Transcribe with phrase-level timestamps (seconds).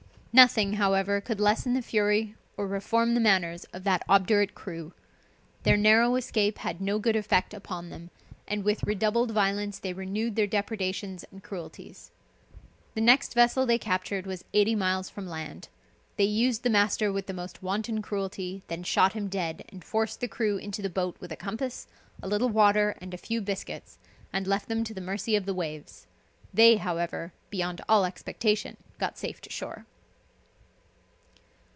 [0.33, 4.93] Nothing, however, could lessen the fury, or reform the manners, of that obdurate crew.
[5.63, 8.11] Their narrow escape had no good effect upon them,
[8.47, 12.11] and with redoubled violence they renewed their depredations and cruelties.
[12.93, 15.67] The next vessel they captured, was eighty miles from land.
[16.15, 20.21] They used the master with the most wanton cruelty, then shot him dead, and forced
[20.21, 21.87] the crew into the boat with a compass,
[22.23, 23.97] a little water, and a few biscuits,
[24.31, 26.07] and left them to the mercy of the waves;
[26.53, 29.85] they, however, beyond all expectation, got safe to shore.